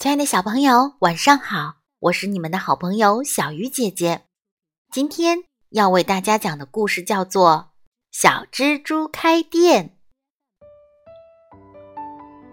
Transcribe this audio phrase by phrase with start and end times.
[0.00, 1.74] 亲爱的小朋友，晚上好！
[1.98, 4.22] 我是你们的好朋友小鱼姐姐。
[4.90, 5.40] 今天
[5.72, 7.68] 要为大家讲的故事叫做
[8.18, 9.90] 《小蜘蛛开店》。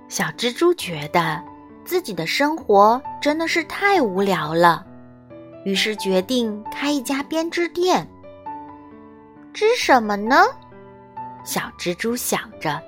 [0.10, 1.42] 小蜘蛛觉得
[1.86, 4.86] 自己的生活真的是太无聊了，
[5.64, 8.06] 于是决定开一家编织店。
[9.54, 10.44] 织什么呢？
[11.46, 12.84] 小蜘蛛想着。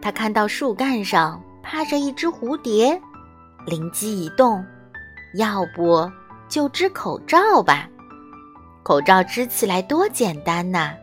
[0.00, 3.02] 他看到树干上趴着一只蝴蝶。
[3.68, 4.64] 灵机一动，
[5.34, 6.10] 要不
[6.48, 7.86] 就织口罩吧？
[8.82, 10.94] 口罩织起来多简单呐！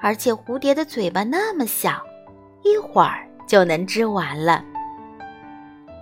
[0.00, 2.00] 而且蝴蝶的嘴巴那么小，
[2.62, 4.64] 一会儿就能织完了。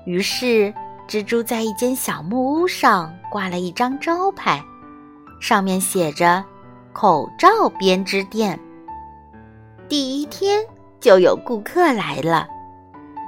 [0.05, 0.73] 于是，
[1.09, 4.63] 蜘蛛在一间小木屋上挂了一张招牌，
[5.41, 6.45] 上面写着
[6.93, 8.61] “口罩编织店”。
[9.89, 10.63] 第一天
[11.01, 12.47] 就有顾客来了，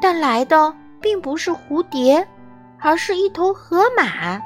[0.03, 2.27] 但来的并不是蝴蝶。
[2.81, 4.41] 而是一头河马。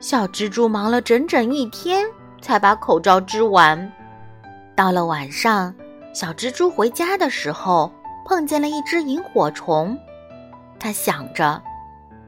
[0.00, 2.06] 小蜘蛛忙了整整一天，
[2.40, 3.92] 才把口罩织完。
[4.76, 5.74] 到了晚上，
[6.14, 7.92] 小蜘蛛回家的时候，
[8.24, 9.98] 碰见了一只萤火虫。
[10.78, 11.60] 他想着，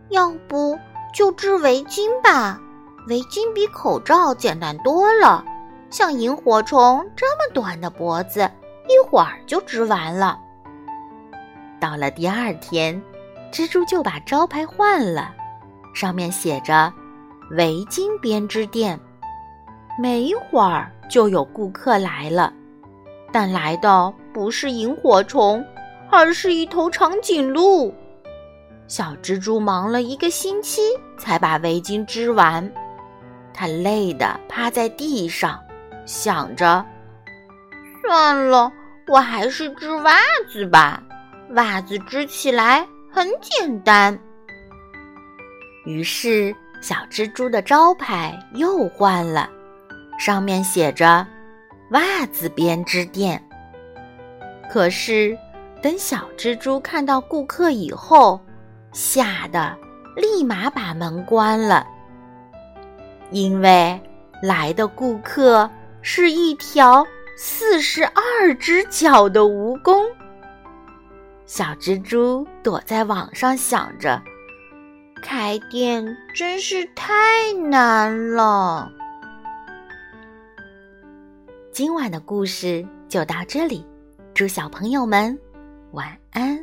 [0.09, 0.77] 要不
[1.15, 2.61] 就织围巾吧？
[3.06, 5.45] 围巾比口罩简单多了。
[5.91, 8.50] 像萤火虫这么短的脖子，
[8.89, 10.39] 一会儿就织完了。
[11.78, 13.00] 到了第二天。
[13.53, 15.34] 蜘蛛就把招牌换了，
[15.95, 16.93] 上面写着
[17.56, 18.98] “围巾编织店”。
[19.98, 22.53] 没一会儿就有顾客来了，
[23.33, 25.65] 但来的不是萤火虫，
[26.11, 27.93] 而是一头长颈鹿。
[28.87, 30.81] 小蜘蛛忙了一个星期
[31.19, 32.73] 才把围巾织完，
[33.53, 35.61] 它累得趴在地上，
[36.06, 36.84] 想着
[38.03, 38.73] ：“算了，
[39.09, 40.12] 我还是织袜
[40.51, 41.03] 子吧，
[41.51, 44.19] 袜子织起来。”很简单。
[45.84, 49.50] 于是，小蜘蛛的招牌又换了，
[50.19, 51.27] 上面写着
[51.91, 53.43] “袜子编织店”。
[54.70, 55.37] 可是，
[55.82, 58.41] 等小蜘蛛看到顾客以后，
[58.93, 59.76] 吓得
[60.16, 61.87] 立马把门关了，
[63.31, 64.00] 因为
[64.43, 65.69] 来的顾客
[66.03, 67.06] 是一条
[67.37, 70.09] 四十二只脚的蜈蚣。
[71.53, 74.22] 小蜘蛛躲在网上想着，
[75.21, 78.88] 开店真是太难了。
[81.72, 83.84] 今晚的故事就到这里，
[84.33, 85.37] 祝小朋友们
[85.91, 86.56] 晚安。